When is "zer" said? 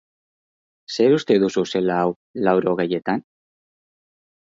0.95-1.17